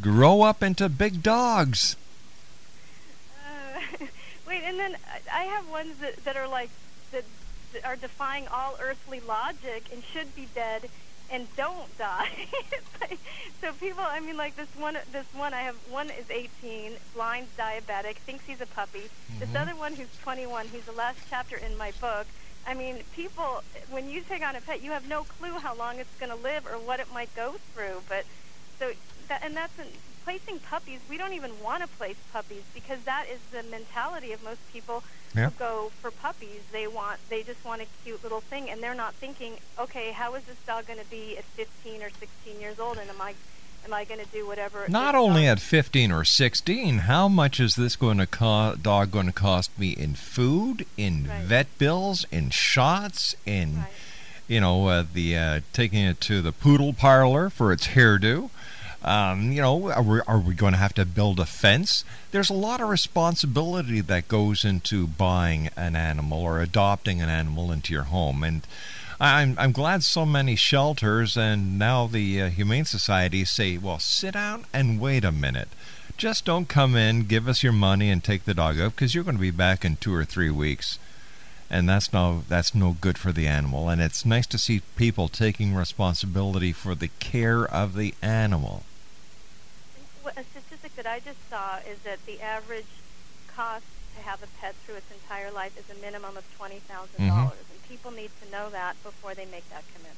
[0.00, 1.96] grow up into big dogs.
[3.46, 3.80] Uh,
[4.46, 4.96] wait, and then
[5.32, 6.70] I- have ones that, that are like
[7.12, 7.24] that,
[7.72, 10.88] that are defying all earthly logic and should be dead
[11.30, 12.28] and don't die.
[13.00, 13.18] Like-
[13.62, 15.74] so people, I mean, like this one, this one I have.
[15.90, 19.08] One is 18, blind, diabetic, thinks he's a puppy.
[19.38, 19.56] This Mhm.
[19.62, 22.26] other one who's 21, he's the last chapter in my book.
[22.66, 25.98] I mean, people, when you take on a pet, you have no clue how long
[25.98, 28.02] it's going to live or what it might go through.
[28.06, 28.26] But
[28.78, 28.92] so,
[29.28, 29.86] that, and that's an,
[30.24, 31.00] placing puppies.
[31.08, 35.02] We don't even want to place puppies because that is the mentality of most people
[35.34, 35.50] Yeah.
[35.58, 36.60] go for puppies.
[36.72, 40.34] They want, they just want a cute little thing, and they're not thinking, okay, how
[40.34, 43.34] is this dog going to be at 15 or 16 years old, and am I,
[43.84, 44.86] am I going to do whatever?
[44.88, 49.12] Not only dog- at 15 or 16, how much is this going to co- dog
[49.12, 51.42] going to cost me in food, in Right.
[51.44, 53.84] vet bills, in shots, in
[54.48, 58.50] you know uh, the uh, taking it to the poodle parlor for its hairdo?
[59.02, 62.04] Um, you know, are we, are we going to have to build a fence?
[62.32, 67.72] There's a lot of responsibility that goes into buying an animal or adopting an animal
[67.72, 68.66] into your home, and
[69.18, 74.32] I'm I'm glad so many shelters and now the uh, Humane Society say, well, sit
[74.32, 75.68] down and wait a minute.
[76.16, 79.24] Just don't come in, give us your money, and take the dog out because you're
[79.24, 80.98] going to be back in two or three weeks,
[81.70, 83.88] and that's no that's no good for the animal.
[83.88, 88.84] And it's nice to see people taking responsibility for the care of the animal.
[91.00, 92.86] What- a statistic that I just saw is that the average
[93.56, 93.84] cost
[94.16, 97.52] to have a pet through its entire life is a minimum of twenty thousand dollars,
[97.52, 97.70] Mhm.
[97.72, 100.16] and people need to know that before they make that commitment.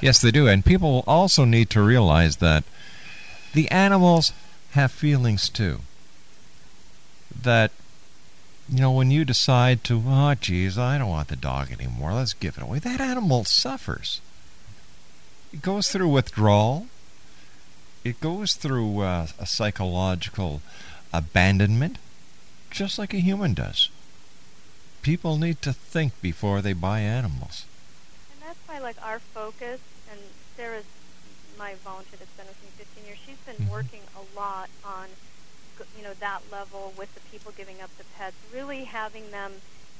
[0.00, 0.48] Yes, they do.
[0.48, 2.64] And people also need to realize that
[3.54, 4.32] the animals
[4.72, 5.82] have feelings too.
[7.42, 7.70] That,
[8.68, 12.32] you know, when you decide to, oh, geez, I don't want the dog anymore, let's
[12.34, 14.20] give it away, that animal suffers.
[15.52, 16.88] It goes through withdrawal,
[18.04, 20.60] it goes through uh, a psychological
[21.12, 21.98] abandonment,
[22.70, 23.88] just like a human does.
[25.02, 27.64] People need to think before they buy animals.
[28.32, 30.20] And that's why, like, our focus, and
[30.56, 30.84] Sarah's
[31.58, 33.70] my volunteer that's been with me 15 years, she's been Mhm.
[33.70, 35.06] working a lot on,
[35.96, 39.52] you know, that level with the people giving up the pets, really having them,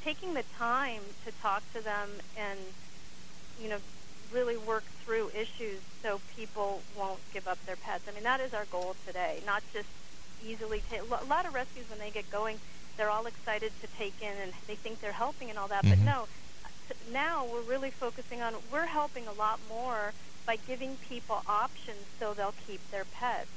[0.02, 2.58] taking the time to talk to them and,
[3.62, 3.78] you know,
[4.32, 8.04] really work through issues so people won't give up their pets.
[8.08, 9.88] I mean, that is our goal today, not just
[10.40, 11.00] easily take.
[11.02, 12.58] A lot of rescues, when they get going,
[12.96, 15.98] they're all excited to take in and they think they're helping and all that, but
[15.98, 16.04] Mhm.
[16.04, 16.26] no,
[17.06, 20.14] now we're really focusing on we're helping a lot more
[20.46, 23.50] by giving people options so they'll keep their pets.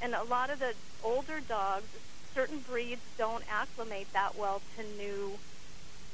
[0.00, 1.88] And a lot of the older dogs,
[2.34, 5.38] certain breeds don't acclimate that well to new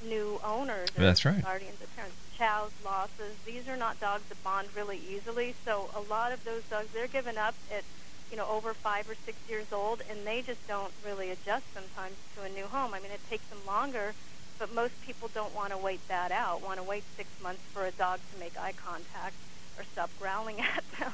[0.05, 1.43] new owners That's right.
[1.43, 2.17] guardians or parents.
[2.37, 5.55] Chows, Lhasas, these are not dogs that bond really easily.
[5.65, 7.83] So a lot of those dogs they're given up at
[8.31, 12.17] you know, over five or six years old, and they just don't really adjust sometimes
[12.35, 12.93] to a new home.
[12.93, 14.15] I mean, it takes them longer,
[14.59, 16.63] but most people don't want to wait that out.
[16.63, 19.37] Want to wait six months for a dog to make eye contact
[19.79, 21.13] or stop growling at them.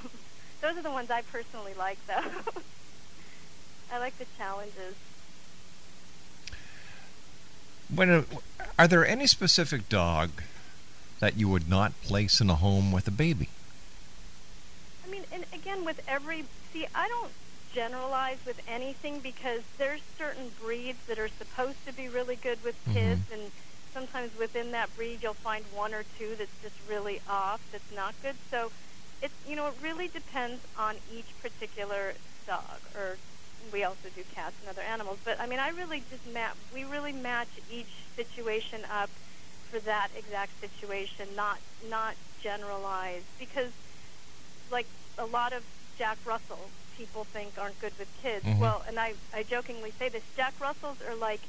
[0.60, 2.22] Those are the ones I personally like, though.
[3.92, 4.94] I like the challenges.
[7.94, 8.24] When a,
[8.78, 10.30] are there any specific dog
[11.20, 13.48] that you would not place in a home with a baby?
[15.06, 17.32] I mean, and again, with every see, I don't
[17.74, 22.76] generalize with anything because there's certain breeds that are supposed to be really good with
[22.84, 22.94] mm-hmm.
[22.94, 23.50] kids, and
[23.92, 28.14] sometimes within that breed you'll find one or two that's just really off, that's not
[28.22, 28.36] good.
[28.50, 28.70] So,
[29.22, 32.14] it's you know, it really depends on each particular
[32.46, 33.18] dog or
[33.70, 35.18] we also do cats and other animals.
[35.24, 36.56] But I mean, I really just map.
[36.72, 39.10] We really match each situation up
[39.70, 43.72] for that exact situation, not not generalize because,
[44.70, 44.86] like
[45.18, 45.62] a lot of
[45.96, 48.44] Jack Russell people think aren't good with kids.
[48.44, 48.58] Mhm.
[48.58, 51.42] Well, and I I jokingly say this: Jack Russells are like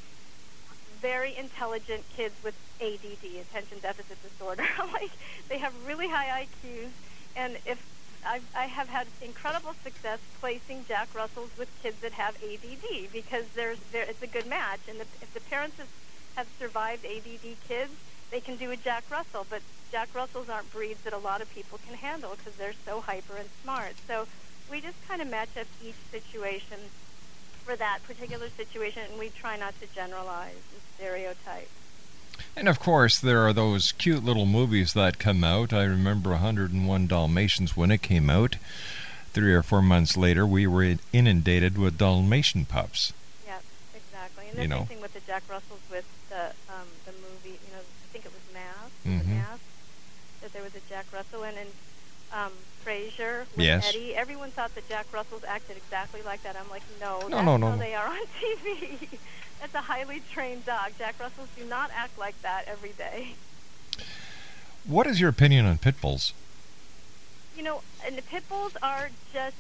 [1.02, 4.64] very intelligent kids with ADD, attention deficit disorder.
[4.94, 5.12] like
[5.50, 6.94] they have really high IQs,
[7.36, 7.80] and if
[8.26, 13.44] I've, I have had incredible success placing Jack Russells with kids that have ADD because
[13.56, 15.92] there's there it's a good match, and the, if the parents have,
[16.36, 17.92] have survived ADD kids,
[18.32, 19.46] they can do a Jack Russell.
[19.50, 19.62] But
[19.92, 23.38] Jack Russells aren't breeds that a lot of people can handle because they're so hyper
[23.38, 23.94] and smart.
[24.08, 24.26] So
[24.70, 26.80] we just kind of match up each situation
[27.66, 31.70] for that particular situation, and we try not to generalize and stereotype.
[32.56, 35.74] And of course, there are those cute little movies that come out.
[35.74, 38.56] I remember 101 Dalmatians when it came out.
[39.34, 43.14] Three or four months later, we were inundated with Dalmatian pups.
[43.48, 43.58] Yeah,
[43.96, 44.46] exactly.
[44.50, 44.78] And You the know.
[44.80, 47.58] same thing with the Jack Russells with the um, the movie.
[47.66, 48.94] You know, I think it was Mask.
[49.08, 49.20] Mhm.
[49.28, 49.62] The Mask.
[50.42, 51.70] That there was a Jack Russell in, and
[52.32, 52.52] um,
[52.86, 53.90] Frasier with Yes.
[53.90, 54.14] Eddie.
[54.16, 56.56] Everyone thought that Jack Russells acted exactly like that.
[56.56, 57.78] I'm like, no, No, that's no, no, how no.
[57.82, 59.18] they are on TV.
[59.64, 60.92] That's a highly trained dog.
[60.98, 63.36] Jack Russells do not act like that every day.
[64.86, 66.34] What is your opinion on pit bulls?
[67.56, 69.56] You know, and the pit bulls are just,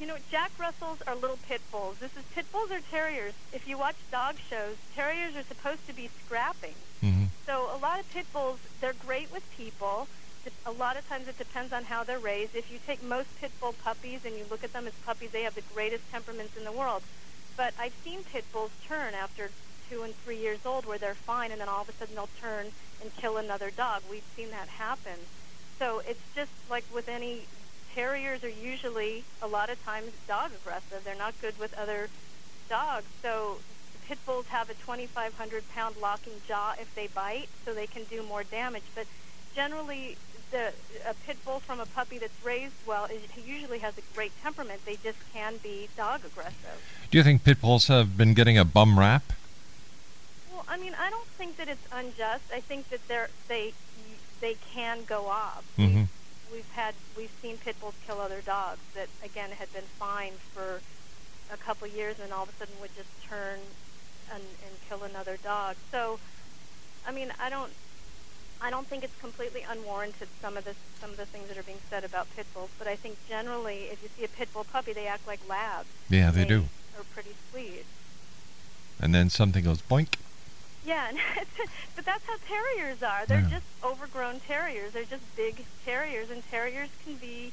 [0.00, 1.98] you know, Jack Russells are little pit bulls.
[2.00, 3.34] This is pit bulls are terriers.
[3.52, 6.74] If you watch dog shows, terriers are supposed to be scrapping.
[7.00, 7.26] Mm-hmm.
[7.46, 10.08] So a lot of pit bulls, they're great with people.
[10.66, 12.56] A lot of times it depends on how they're raised.
[12.56, 15.44] If you take most pit bull puppies and you look at them as puppies, they
[15.44, 17.04] have the greatest temperaments in the world.
[17.60, 19.50] But I've seen pit bulls turn after
[19.90, 22.30] two and three years old where they're fine and then all of a sudden they'll
[22.40, 22.68] turn
[23.02, 24.00] and kill another dog.
[24.10, 25.18] We've seen that happen.
[25.78, 27.42] So it's just like with any
[27.94, 31.04] terriers are usually a lot of times dog aggressive.
[31.04, 32.08] They're not good with other
[32.70, 33.04] dogs.
[33.20, 33.58] So
[34.08, 38.22] pit bulls have a 2,500 pound locking jaw if they bite, so they can do
[38.22, 38.84] more damage.
[38.94, 39.04] But
[39.54, 40.16] generally,
[40.50, 40.72] the
[41.08, 44.84] a pit bull from a puppy that's raised well is, usually has a great temperament.
[44.84, 46.82] They just can be dog aggressive.
[47.10, 49.22] Do you think pit bulls have been getting a bum rap?
[50.52, 52.44] Well, I mean, I don't think that it's unjust.
[52.52, 53.72] I think that they're they
[54.40, 55.64] they can go off.
[55.78, 56.04] Mm-hmm.
[56.52, 60.80] We've had we've seen pit bulls kill other dogs that again had been fine for
[61.52, 63.58] a couple years and all of a sudden would just turn
[64.32, 65.76] and, and kill another dog.
[65.90, 66.20] So,
[67.06, 67.72] I mean, I don't
[68.62, 71.62] I don't think it's completely unwarranted some of the some of the things that are
[71.62, 74.64] being said about pit bulls, but I think generally if you see a pit bull
[74.70, 75.88] puppy, they act like labs.
[76.10, 76.64] Yeah, they do.
[76.98, 77.84] Are pretty sweet.
[79.00, 80.16] And then something goes boink.
[80.84, 81.18] Yeah, and
[81.96, 83.24] but that's how terriers are.
[83.26, 83.50] They're Yeah.
[83.58, 84.92] just overgrown terriers.
[84.92, 87.52] They're just big terriers, and terriers can be.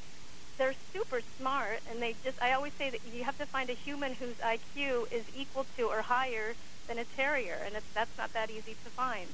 [0.57, 2.41] They're super smart, and they just.
[2.41, 5.83] I always say that you have to find a human whose IQ is equal to
[5.83, 6.55] or higher
[6.87, 9.27] than a terrier, and it's, that's not that easy to find.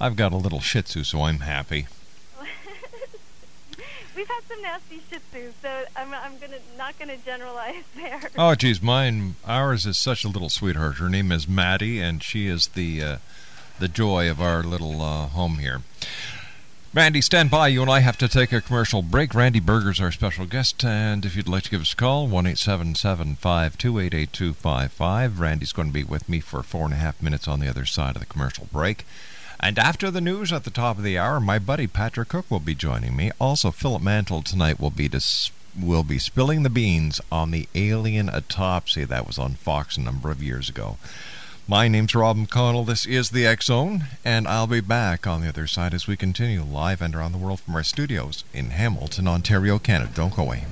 [0.00, 1.86] I've got a little Shih Tzu, so I'm happy.
[4.16, 8.20] We've had some nasty Shih Tzus, so I'm, I'm gonna not gonna generalize there.
[8.36, 10.96] Oh, geez, mine, ours is such a little sweetheart.
[10.96, 13.16] Her name is Maddie, and she is the uh,
[13.78, 15.82] the joy of our little uh, home here.
[16.94, 17.66] Randy, stand by.
[17.68, 19.34] You and I have to take a commercial break.
[19.34, 22.46] Randy Burger's our special guest, and if you'd like to give us a call, one
[22.46, 25.40] eight seven seven five two eight eight two five five.
[25.40, 27.84] Randy's going to be with me for four and a half minutes on the other
[27.84, 29.04] side of the commercial break.
[29.60, 32.60] And after the news at the top of the hour, my buddy Patrick Cook will
[32.60, 33.30] be joining me.
[33.40, 35.50] Also, Philip Mantle tonight will be dis-
[35.80, 40.30] will be spilling the beans on the alien autopsy that was on Fox a number
[40.30, 40.98] of years ago.
[41.66, 42.84] My name's Rob McConnell.
[42.84, 46.14] This is the X Zone, and I'll be back on the other side as we
[46.14, 50.12] continue live and around the world from our studios in Hamilton, Ontario, Canada.
[50.14, 50.64] Don't go away.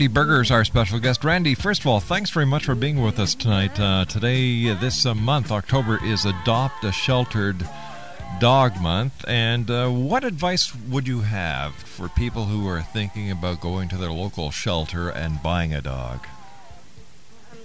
[0.00, 1.22] Randy Burger is our special guest.
[1.24, 3.78] Randy, first of all, thanks very much for being with us tonight.
[3.78, 7.68] Uh, today, this uh, month, October, is Adopt a Sheltered
[8.38, 9.26] Dog Month.
[9.28, 13.98] And uh, what advice would you have for people who are thinking about going to
[13.98, 16.26] their local shelter and buying a dog?
[17.52, 17.58] Um,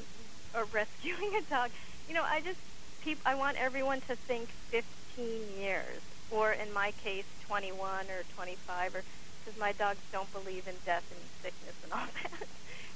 [0.54, 1.70] or rescuing a dog.
[2.10, 2.60] You know, I just
[3.02, 5.26] peop- I want everyone to think 15
[5.58, 9.04] years, or in my case, 21 or 25, or
[9.46, 12.48] because my dogs don't believe in death and sickness and all that.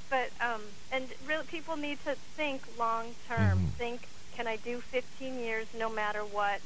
[0.09, 3.57] but um, and real people need to think long term.
[3.57, 3.65] Mm-hmm.
[3.77, 6.61] Think, can I do 15 years no matter what,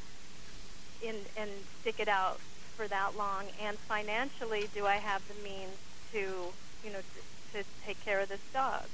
[1.01, 1.49] in, and
[1.81, 2.39] stick it out
[2.77, 3.45] for that long?
[3.61, 5.75] And financially, do I have the means
[6.13, 6.53] to,
[6.84, 8.86] you know, to, to take care of this dog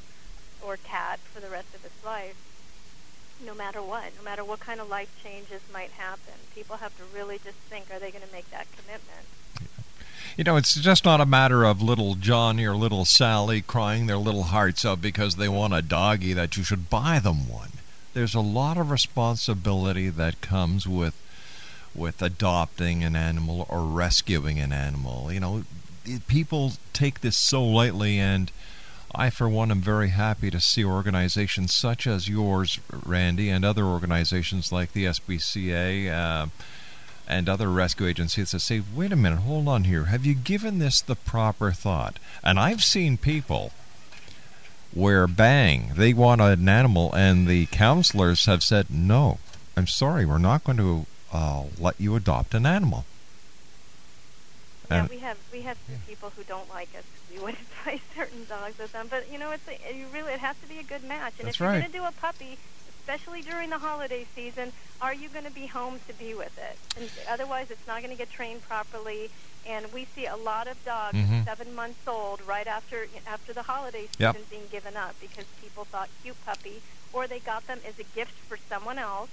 [0.65, 2.35] or cat for the rest of its life?
[3.45, 7.03] No matter what, no matter what kind of life changes might happen, people have to
[7.15, 9.27] really just think: Are they going to make that commitment?
[10.37, 14.17] You know, it's just not a matter of little Johnny or little Sally crying their
[14.17, 17.71] little hearts out because they want a doggy that you should buy them one.
[18.13, 21.15] There's a lot of responsibility that comes with
[21.95, 25.31] with adopting an animal or rescuing an animal.
[25.31, 25.63] You know,
[26.27, 28.51] people take this so lightly and
[29.13, 33.85] I, for one, am very happy to see organizations such as yours, Randy, and other
[33.85, 36.45] organizations like the SPCA uh,
[37.29, 40.05] and other rescue agencies that say, wait a minute, hold on here.
[40.05, 42.17] Have you given this the proper thought?
[42.43, 43.71] And I've seen people
[44.93, 49.37] where, bang, they want an animal, and the counselors have said, no,
[49.77, 53.05] I'm sorry, we're not going to uh, let you adopt an animal.
[54.89, 57.03] Yeah, And- we have we have some people who don't like us.
[57.31, 59.05] we wouldn't buy certain dogs with them.
[59.07, 61.33] But you know, it's a, you really it has to be a good match.
[61.37, 61.79] And That's if you're right.
[61.81, 62.57] going to do a puppy,
[63.09, 66.77] especially during the holiday season, are you going to be home to be with it?
[66.95, 69.31] And otherwise, it's not going to get trained properly.
[69.67, 71.43] And we see a lot of dogs Mhm.
[71.43, 74.49] seven months old right after after the holiday season Yep.
[74.49, 76.81] being given up because people thought cute puppy,
[77.11, 79.29] or they got them as a gift for someone else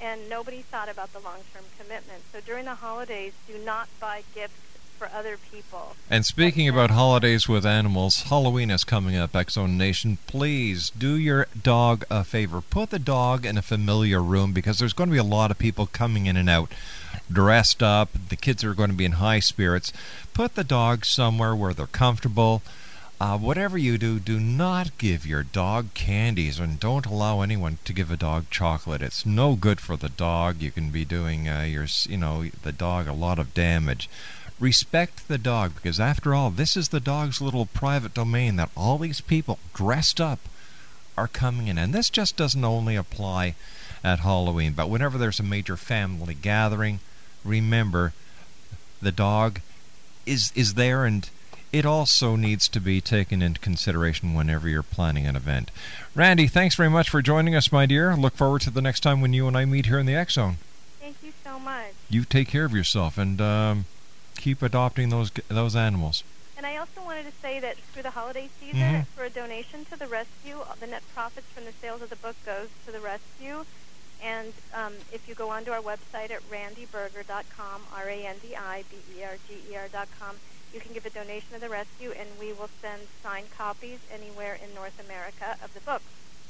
[0.00, 2.24] and nobody thought about the long-term commitment.
[2.32, 4.56] So during the holidays, do not buy gifts
[5.00, 5.96] for other people.
[6.10, 10.18] And speaking about holidays with animals, Halloween is coming up, X Zone Nation.
[10.26, 12.60] Please do your dog a favor.
[12.60, 15.56] Put the dog in a familiar room because there's going to be a lot of
[15.56, 16.70] people coming in and out
[17.32, 18.10] dressed up.
[18.28, 19.90] The kids are going to be in high spirits.
[20.34, 22.60] Put the dog somewhere where they're comfortable.
[23.18, 27.94] Uh, whatever you do, do not give your dog candies and don't allow anyone to
[27.94, 29.02] give a dog chocolate.
[29.02, 30.60] It's no good for the dog.
[30.60, 34.10] You can be doing uh, your, you know, the dog a lot of damage.
[34.60, 38.98] Respect the dog because, after all, this is the dog's little private domain that all
[38.98, 40.38] these people dressed up
[41.16, 41.78] are coming in.
[41.78, 43.54] And this just doesn't only apply
[44.04, 47.00] at Halloween, but whenever there's a major family gathering,
[47.44, 48.12] remember
[49.00, 49.60] the dog
[50.26, 51.30] is is there and
[51.72, 55.70] it also needs to be taken into consideration whenever you're planning an event.
[56.14, 58.14] Randy, thanks very much for joining us, my dear.
[58.16, 60.34] Look forward to the next time when you and I meet here in the X
[60.34, 60.56] Zone.
[61.00, 61.92] Thank you so much.
[62.08, 63.84] You take care of yourself and um,
[64.40, 66.24] keep adopting those those animals.
[66.56, 69.06] And I also wanted to say that through the holiday season, Mhm.
[69.16, 72.36] for a donation to the rescue, the net profits from the sales of the book
[72.44, 73.64] goes to the rescue.
[74.22, 80.36] And um, if you go onto our website at randyburger.com, R-A-N-D-I-B-E-R-G-E-R.com,
[80.74, 84.58] you can give a donation to the rescue, and we will send signed copies anywhere
[84.62, 86.02] in North America of the book.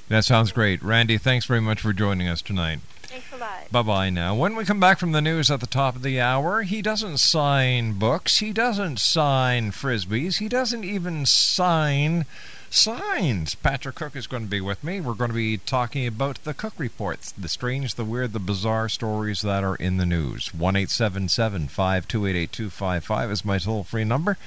[0.09, 0.83] That sounds great.
[0.83, 2.81] Randy, thanks very much for joining us tonight.
[3.11, 3.73] Thanks a lot.
[3.73, 4.37] Bye bye now.
[4.37, 7.19] When we come back from the news at the top of the hour, he doesn't
[7.19, 12.25] sign books, he doesn't sign frisbees, he doesn't even sign
[12.71, 13.57] signs.
[13.57, 15.01] Patrick Cook is going to be with me.
[15.01, 18.89] We're going to be talking about the Cook Reports the strange, the weird, the bizarre
[18.89, 20.55] stories that are in the news.
[20.55, 24.39] 1 877 528 8255 is my toll free number.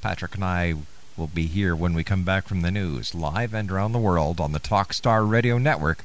[0.00, 0.74] Patrick and I
[1.16, 4.40] will be here when we come back from the news, live and around the world
[4.40, 6.04] on the Talkstar Radio Network.